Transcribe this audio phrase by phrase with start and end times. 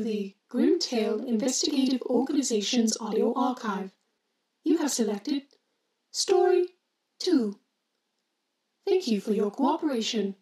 [0.00, 3.92] The GrimTale Investigative Organization's audio archive.
[4.64, 5.42] You have selected
[6.10, 6.68] Story
[7.18, 7.60] 2.
[8.86, 10.36] Thank you for your cooperation.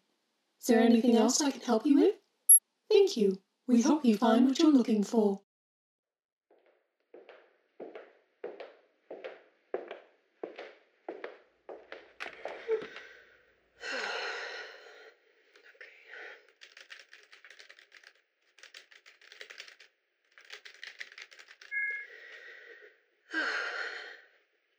[0.61, 2.15] Is there anything else I can help you with?
[2.89, 3.41] Thank you.
[3.67, 5.41] We hope you find what you're looking for.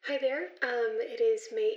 [0.10, 0.48] Hi there.
[0.64, 1.70] Um, it is May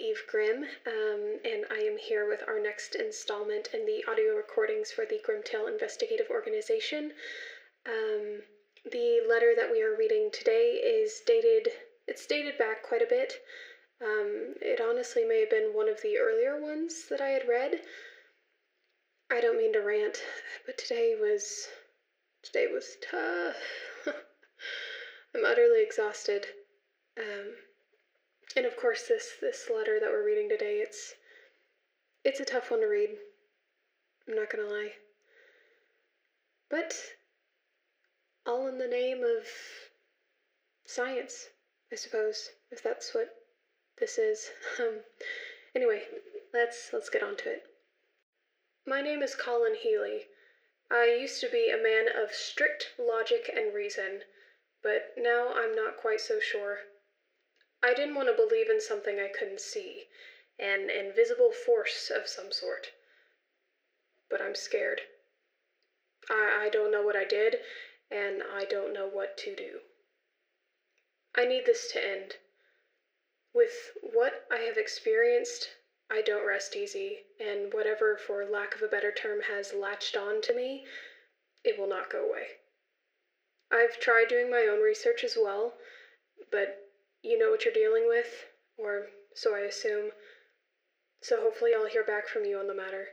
[0.52, 5.06] Grimm, um, and I am here with our next installment in the audio recordings for
[5.06, 7.12] the GrimTale Investigative Organization.
[7.86, 8.42] Um,
[8.90, 11.68] the letter that we are reading today is dated.
[12.06, 13.32] It's dated back quite a bit.
[14.02, 17.80] Um, it honestly may have been one of the earlier ones that I had read.
[19.30, 20.18] I don't mean to rant,
[20.66, 21.68] but today was
[22.42, 23.56] today was tough.
[25.34, 26.46] I'm utterly exhausted.
[27.18, 27.54] Um,
[28.56, 31.14] and of course, this this letter that we're reading today, it's
[32.24, 33.10] it's a tough one to read.
[34.28, 34.92] I'm not gonna lie.
[36.70, 36.94] But
[38.46, 39.46] all in the name of
[40.86, 41.48] science,
[41.92, 43.28] I suppose, if that's what
[43.98, 44.50] this is.
[44.78, 45.00] Um,
[45.74, 46.02] anyway,
[46.52, 47.62] let's let's get on to it.
[48.86, 50.26] My name is Colin Healy.
[50.90, 54.22] I used to be a man of strict logic and reason,
[54.82, 56.80] but now I'm not quite so sure.
[57.82, 60.04] I didn't want to believe in something I couldn't see,
[60.58, 62.92] an invisible force of some sort.
[64.30, 65.02] But I'm scared.
[66.30, 67.56] I, I don't know what I did,
[68.10, 69.80] and I don't know what to do.
[71.34, 72.36] I need this to end.
[73.52, 75.70] With what I have experienced,
[76.10, 80.40] I don't rest easy, and whatever, for lack of a better term, has latched on
[80.42, 80.86] to me,
[81.64, 82.46] it will not go away.
[83.70, 85.74] I've tried doing my own research as well,
[86.50, 86.81] but
[87.22, 88.46] you know what you're dealing with,
[88.76, 90.12] or so I assume.
[91.22, 93.08] So hopefully I'll hear back from you on the matter.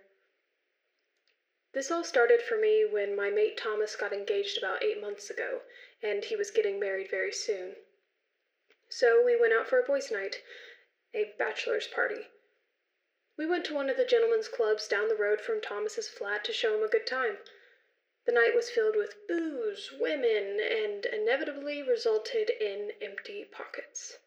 [1.74, 5.62] This all started for me when my mate Thomas got engaged about eight months ago,
[6.02, 7.76] and he was getting married very soon.
[8.90, 10.42] So we went out for a boys' night,
[11.14, 12.28] a bachelor's party.
[13.38, 16.54] We went to one of the gentlemen's clubs down the road from Thomas's flat to
[16.54, 17.38] show him a good time.
[18.30, 24.20] The night was filled with booze, women, and inevitably resulted in empty pockets.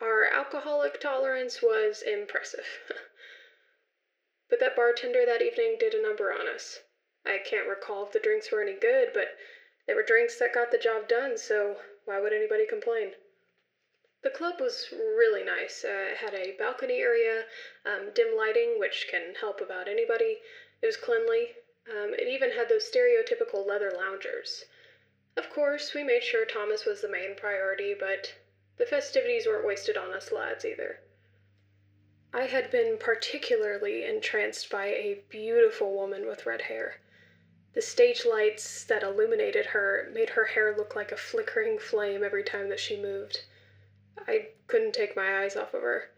[0.00, 2.68] Our alcoholic tolerance was impressive.
[4.48, 6.84] but that bartender that evening did a number on us.
[7.26, 9.36] I can't recall if the drinks were any good, but
[9.88, 13.16] they were drinks that got the job done, so why would anybody complain?
[14.22, 15.84] The club was really nice.
[15.84, 17.46] Uh, it had a balcony area,
[17.84, 20.40] um, dim lighting, which can help about anybody.
[20.80, 21.56] It was cleanly,
[21.88, 24.64] um, it even had those stereotypical leather loungers.
[25.36, 28.34] Of course, we made sure Thomas was the main priority, but
[28.76, 31.00] the festivities weren't wasted on us lads either.
[32.32, 37.00] I had been particularly entranced by a beautiful woman with red hair.
[37.72, 42.44] The stage lights that illuminated her made her hair look like a flickering flame every
[42.44, 43.44] time that she moved.
[44.26, 46.10] I couldn't take my eyes off of her.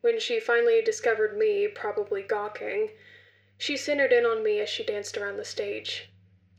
[0.00, 2.90] When she finally discovered me, probably gawking,
[3.60, 6.10] she centered in on me as she danced around the stage.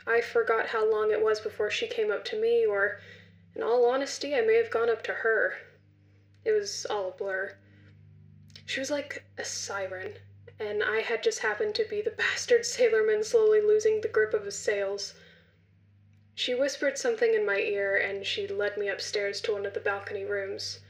[0.06, 3.02] I forgot how long it was before she came up to me, or,
[3.56, 5.56] in all honesty, I may have gone up to her.
[6.46, 7.58] It was all a blur.
[8.68, 10.20] She was like a siren,
[10.60, 14.46] and I had just happened to be the bastard sailorman slowly losing the grip of
[14.46, 15.16] his sails.
[16.36, 19.80] She whispered something in my ear, and she led me upstairs to one of the
[19.80, 20.82] balcony rooms.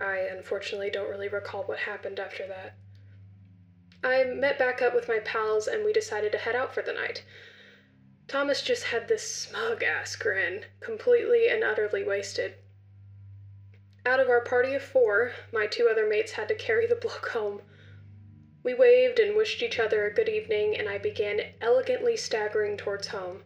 [0.00, 2.76] I unfortunately don't really recall what happened after that.
[4.04, 6.92] I met back up with my pals and we decided to head out for the
[6.92, 7.22] night.
[8.26, 12.54] Thomas just had this smug ass grin, completely and utterly wasted.
[14.04, 17.28] Out of our party of four, my two other mates had to carry the bloke
[17.28, 17.62] home.
[18.64, 23.08] We waved and wished each other a good evening, and I began elegantly staggering towards
[23.08, 23.44] home.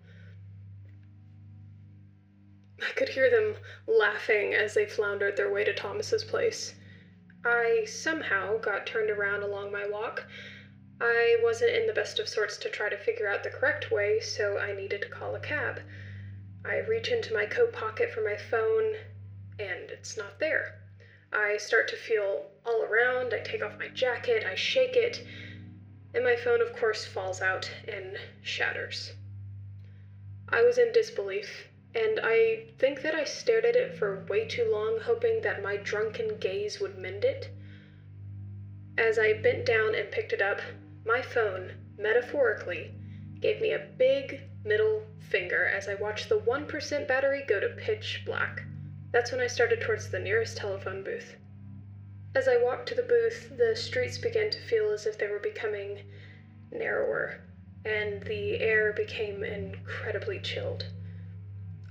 [2.80, 3.56] I could hear them
[3.86, 6.74] laughing as they floundered their way to Thomas's place.
[7.48, 10.24] I somehow got turned around along my walk.
[11.00, 14.18] I wasn't in the best of sorts to try to figure out the correct way,
[14.18, 15.80] so I needed to call a cab.
[16.64, 18.96] I reach into my coat pocket for my phone,
[19.60, 20.80] and it's not there.
[21.32, 25.24] I start to feel all around, I take off my jacket, I shake it,
[26.14, 29.12] and my phone, of course, falls out and shatters.
[30.48, 34.70] I was in disbelief and I think that I stared at it for way too
[34.70, 37.48] long, hoping that my drunken gaze would mend it.
[38.98, 40.60] As I bent down and picked it up,
[41.04, 42.92] my phone, metaphorically,
[43.40, 48.22] gave me a big middle finger as I watched the 1% battery go to pitch
[48.26, 48.62] black.
[49.12, 51.36] That's when I started towards the nearest telephone booth.
[52.34, 55.38] As I walked to the booth, the streets began to feel as if they were
[55.38, 56.00] becoming
[56.70, 57.40] narrower,
[57.84, 60.86] and the air became incredibly chilled.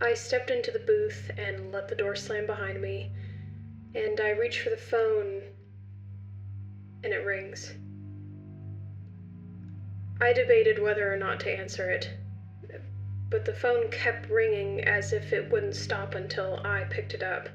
[0.01, 3.11] I stepped into the booth and let the door slam behind me,
[3.93, 5.41] and I reach for the phone,
[7.03, 7.73] and it rings.
[10.19, 12.09] I debated whether or not to answer it,
[13.29, 17.49] but the phone kept ringing as if it wouldn't stop until I picked it up.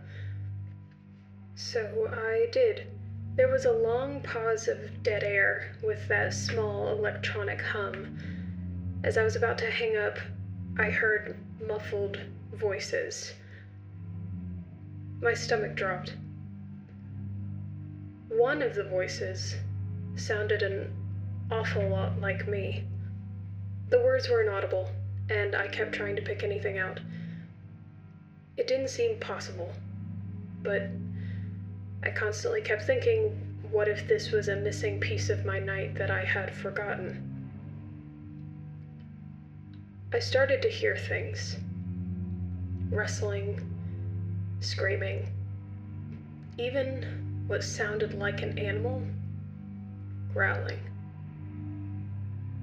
[1.54, 2.86] So I did.
[3.36, 8.18] There was a long pause of dead air with that small electronic hum.
[9.04, 10.18] As I was about to hang up,
[10.78, 11.36] I heard
[11.66, 12.18] muffled
[12.52, 13.34] voices.
[15.20, 16.14] My stomach dropped.
[18.28, 19.56] One of the voices
[20.16, 20.92] sounded an
[21.50, 22.84] awful lot like me.
[23.88, 24.90] The words were inaudible,
[25.28, 27.00] and I kept trying to pick anything out.
[28.56, 29.72] It didn't seem possible,
[30.62, 30.88] but
[32.02, 33.30] I constantly kept thinking
[33.70, 37.29] what if this was a missing piece of my night that I had forgotten?
[40.12, 41.56] I started to hear things
[42.90, 43.60] rustling,
[44.58, 45.28] screaming,
[46.58, 49.04] even what sounded like an animal
[50.32, 50.80] growling.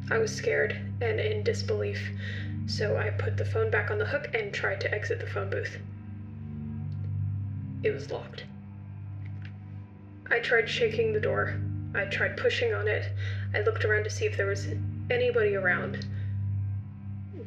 [0.10, 2.12] I was scared and in disbelief,
[2.66, 5.50] so I put the phone back on the hook and tried to exit the phone
[5.50, 5.78] booth.
[7.82, 8.44] It was locked.
[10.30, 11.58] I tried shaking the door.
[11.96, 13.10] I tried pushing on it.
[13.54, 14.68] I looked around to see if there was
[15.10, 16.06] anybody around.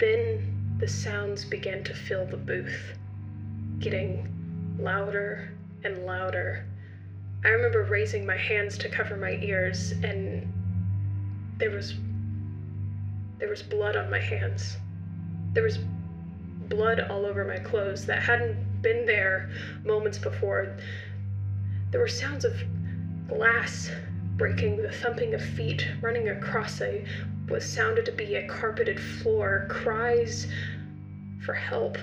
[0.00, 2.96] Then the sounds began to fill the booth,
[3.80, 4.26] getting
[4.78, 5.52] louder
[5.84, 6.64] and louder.
[7.44, 10.50] I remember raising my hands to cover my ears, and
[11.58, 11.94] there was
[13.38, 14.78] there was blood on my hands.
[15.52, 15.78] There was
[16.68, 19.50] blood all over my clothes that hadn't been there
[19.84, 20.76] moments before.
[21.90, 22.54] There were sounds of
[23.28, 23.90] glass
[24.36, 27.04] breaking, the thumping of feet running across a
[27.50, 30.46] what sounded to be a carpeted floor, cries
[31.44, 31.98] for help.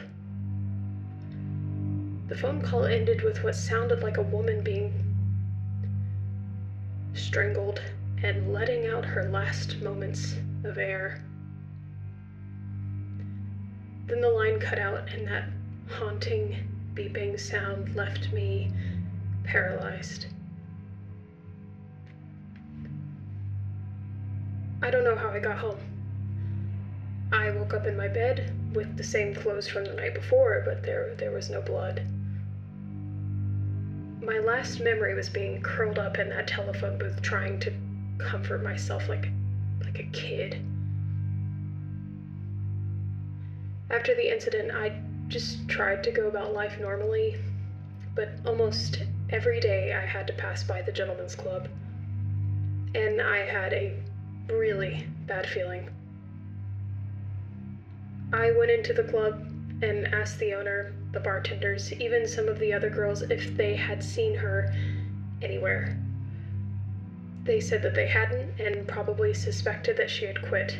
[2.27, 4.93] The phone call ended with what sounded like a woman being
[7.13, 7.81] strangled
[8.23, 10.35] and letting out her last moments
[10.65, 11.23] of air.
[14.07, 15.45] Then the line cut out, and that
[15.89, 18.71] haunting, beeping sound left me
[19.45, 20.27] paralyzed.
[24.81, 25.79] I don't know how I got home.
[27.31, 30.83] I woke up in my bed with the same clothes from the night before, but
[30.83, 32.01] there there was no blood.
[34.21, 37.73] My last memory was being curled up in that telephone booth trying to
[38.17, 39.29] comfort myself like
[39.83, 40.63] like a kid.
[43.89, 47.37] After the incident, I just tried to go about life normally,
[48.15, 51.67] but almost every day I had to pass by the gentleman's club.
[52.95, 53.93] And I had a
[54.49, 55.89] really bad feeling.
[58.33, 59.45] I went into the club
[59.81, 64.03] and asked the owner, the bartenders, even some of the other girls if they had
[64.03, 64.73] seen her
[65.41, 65.97] anywhere.
[67.43, 70.77] They said that they hadn't and probably suspected that she had quit.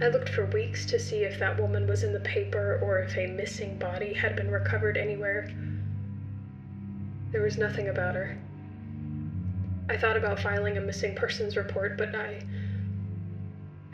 [0.00, 3.16] I looked for weeks to see if that woman was in the paper or if
[3.16, 5.48] a missing body had been recovered anywhere.
[7.32, 8.36] There was nothing about her.
[9.88, 12.42] I thought about filing a missing persons report, but I,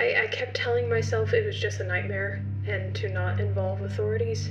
[0.01, 4.51] I, I kept telling myself it was just a nightmare and to not involve authorities.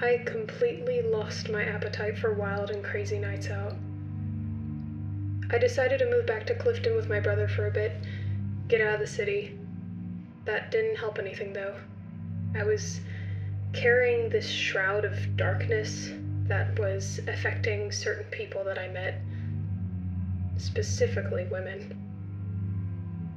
[0.00, 3.74] I completely lost my appetite for wild and crazy nights out.
[5.50, 7.92] I decided to move back to Clifton with my brother for a bit,
[8.68, 9.58] get out of the city.
[10.44, 11.74] That didn't help anything though.
[12.54, 13.00] I was
[13.72, 16.10] carrying this shroud of darkness
[16.48, 19.20] that was affecting certain people that I met,
[20.56, 21.96] specifically women.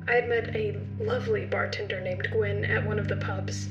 [0.07, 3.69] I had met a lovely bartender named Gwen at one of the pubs.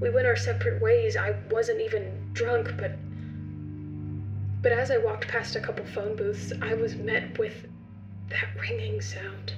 [0.00, 1.16] We went our separate ways.
[1.16, 2.92] I wasn't even drunk, but
[4.62, 7.66] but as I walked past a couple phone booths, I was met with
[8.28, 9.54] that ringing sound.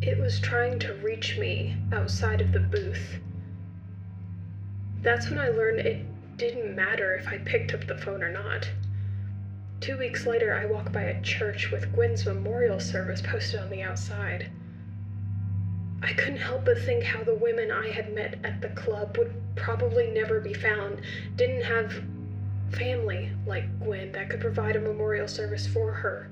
[0.00, 3.18] It was trying to reach me outside of the booth.
[5.02, 6.06] That's when I learned it
[6.36, 8.70] didn't matter if I picked up the phone or not.
[9.80, 13.82] Two weeks later, I walk by a church with Gwen's memorial service posted on the
[13.82, 14.48] outside.
[16.02, 19.34] I couldn't help but think how the women I had met at the club would
[19.56, 21.00] probably never be found,
[21.34, 22.04] didn't have
[22.70, 26.28] family like Gwen that could provide a memorial service for her.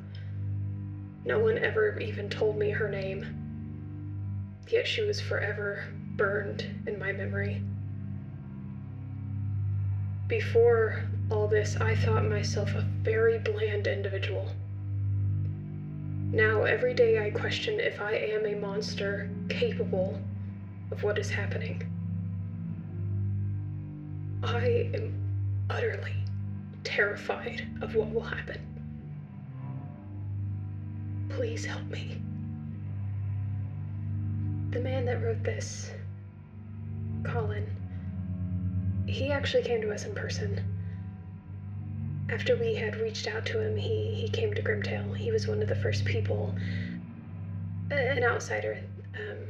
[1.25, 3.27] No one ever even told me her name.
[4.69, 5.85] Yet she was forever
[6.17, 7.63] burned in my memory.
[10.31, 14.49] Before all this, I thought myself a very bland individual.
[16.31, 20.23] Now, every day I question if I am a monster capable
[20.93, 21.83] of what is happening.
[24.45, 25.13] I am
[25.69, 26.15] utterly
[26.85, 28.61] terrified of what will happen.
[31.31, 32.23] Please help me.
[34.71, 35.91] The man that wrote this,
[37.25, 37.67] Colin,
[39.11, 40.63] he actually came to us in person.
[42.31, 45.17] After we had reached out to him, he, he came to GrimTale.
[45.17, 46.55] He was one of the first people,
[47.91, 48.79] an outsider,
[49.17, 49.49] um,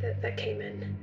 [0.00, 0.96] that, that came in.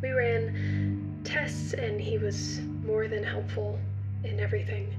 [0.00, 3.78] We ran tests, and he was more than helpful
[4.24, 4.94] in everything.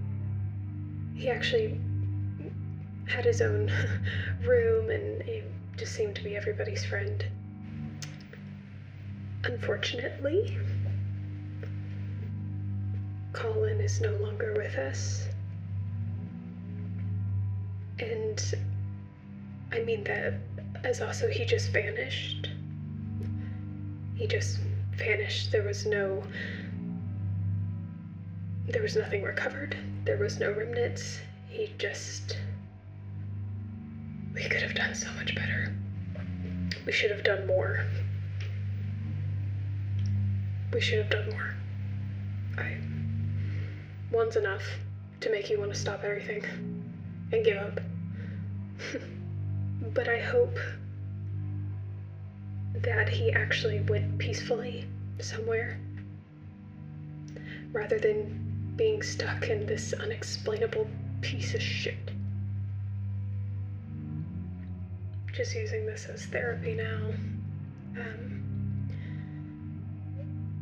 [1.15, 1.79] He actually
[3.07, 3.71] had his own
[4.45, 5.41] room, and he
[5.77, 7.25] just seemed to be everybody's friend.
[9.43, 10.57] Unfortunately,
[13.37, 15.27] Colin is no longer with us.
[17.99, 18.43] And
[19.71, 20.33] I mean that
[20.83, 22.49] as also he just vanished.
[24.15, 24.57] He just
[24.95, 25.51] vanished.
[25.51, 26.23] There was no.
[28.67, 29.77] There was nothing recovered.
[30.03, 31.19] There was no remnants.
[31.47, 32.39] He just.
[34.33, 35.75] We could have done so much better.
[36.87, 37.85] We should have done more.
[40.73, 41.55] We should have done more.
[42.57, 42.77] I.
[44.11, 44.63] One's enough
[45.21, 46.43] to make you want to stop everything
[47.31, 47.79] and give up.
[49.93, 50.57] but I hope
[52.75, 54.85] that he actually went peacefully
[55.19, 55.79] somewhere
[57.73, 60.87] rather than being stuck in this unexplainable
[61.21, 62.11] piece of shit.
[65.33, 67.13] Just using this as therapy now.
[67.99, 68.89] Um,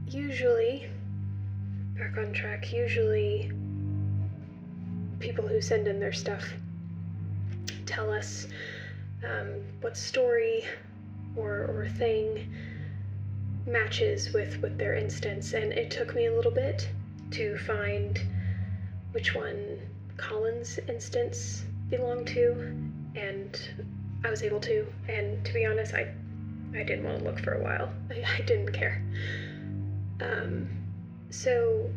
[0.09, 0.89] usually,
[1.97, 3.51] back on track, usually
[5.19, 6.43] people who send in their stuff
[7.85, 8.47] tell us
[9.23, 10.65] um, what story
[11.35, 12.53] or, or thing
[13.65, 16.87] matches with, with their instance, and it took me a little bit
[17.31, 18.21] to find
[19.11, 19.79] which one
[20.17, 22.51] Colin's instance belonged to,
[23.15, 23.59] and
[24.23, 24.85] I was able to.
[25.07, 26.13] And to be honest, I
[26.73, 27.89] I didn't want to look for a while.
[28.09, 29.01] I, I didn't care.
[30.21, 30.67] Um,
[31.35, 31.89] so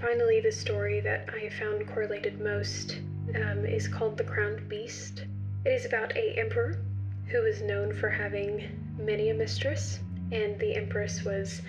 [0.00, 3.00] finally, the story that I found correlated most
[3.36, 5.24] um, is called The Crowned Beast.
[5.64, 6.82] It is about a emperor
[7.28, 10.00] who was known for having many a mistress,
[10.32, 11.62] and the empress was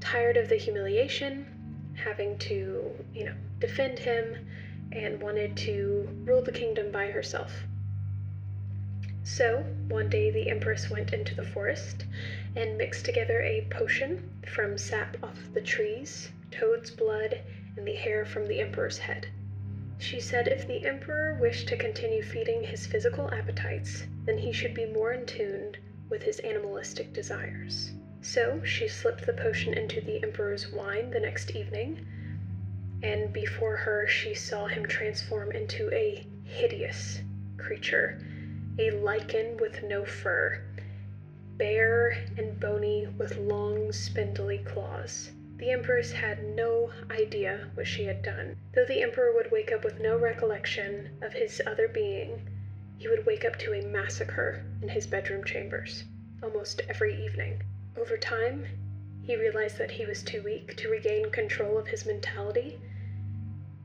[0.00, 1.46] tired of the humiliation,
[2.04, 4.48] having to, you know, defend him,
[4.90, 7.62] and wanted to rule the kingdom by herself.
[9.28, 12.04] So, one day the empress went into the forest
[12.54, 17.40] and mixed together a potion from sap off the trees, toad's blood,
[17.76, 19.26] and the hair from the emperor's head.
[19.98, 24.74] She said if the emperor wished to continue feeding his physical appetites, then he should
[24.74, 25.74] be more in tune
[26.08, 27.94] with his animalistic desires.
[28.20, 32.06] So she slipped the potion into the emperor's wine the next evening,
[33.02, 37.22] and before her she saw him transform into a hideous
[37.56, 38.20] creature,
[38.78, 40.60] a lycan with no fur,
[41.56, 45.30] bare and bony with long, spindly claws.
[45.56, 48.56] The Empress had no idea what she had done.
[48.74, 52.46] Though the Emperor would wake up with no recollection of his other being,
[52.98, 56.04] he would wake up to a massacre in his bedroom chambers
[56.42, 57.62] almost every evening.
[57.96, 58.66] Over time,
[59.22, 62.78] he realized that he was too weak to regain control of his mentality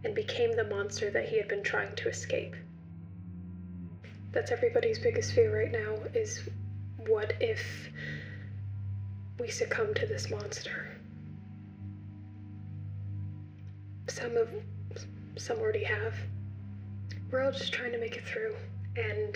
[0.04, 2.56] and became the monster that he had been trying to escape.
[4.32, 6.48] That's everybody's biggest fear right now is
[7.08, 7.90] what if
[9.40, 10.88] we succumb to this monster?
[14.08, 14.50] Some of
[15.38, 16.16] some already have.
[17.30, 18.56] We're all just trying to make it through.
[18.96, 19.36] And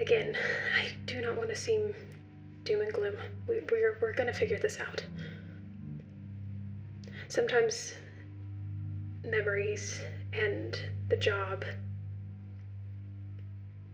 [0.00, 0.36] again,
[0.78, 1.94] I do not want to seem
[2.64, 3.14] doom and gloom.
[3.48, 5.04] We, we're we're gonna figure this out.
[7.28, 7.94] Sometimes
[9.24, 10.00] memories
[10.32, 11.64] and the job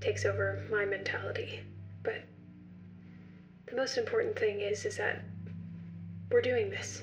[0.00, 1.60] takes over my mentality,
[2.02, 2.22] but
[3.66, 5.22] the most important thing is is that
[6.30, 7.02] we're doing this.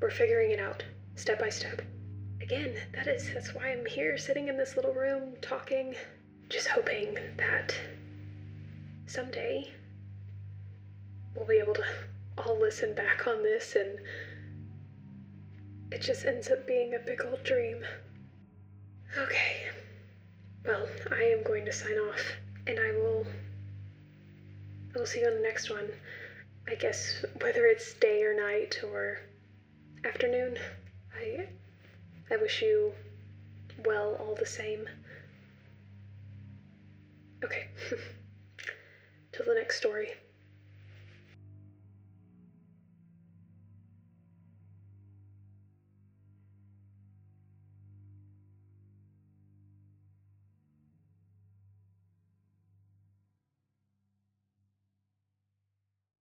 [0.00, 0.82] We're figuring it out
[1.14, 1.82] step by step.
[2.40, 5.94] Again, that is that's why I'm here sitting in this little room talking,
[6.48, 7.74] just hoping that
[9.06, 9.70] someday
[11.34, 11.84] we'll be able to
[12.38, 13.98] all listen back on this and
[15.90, 17.84] it just ends up being a big old dream.
[19.18, 19.68] Okay.
[20.64, 22.20] Well, I am going to sign off,
[22.66, 23.26] and I will.
[24.94, 25.88] I will see you on the next one.
[26.68, 29.18] I guess whether it's day or night or
[30.04, 30.58] afternoon,
[31.18, 31.48] I
[32.30, 32.92] I wish you
[33.84, 34.88] well all the same.
[37.44, 37.66] Okay.
[39.32, 40.10] Till the next story.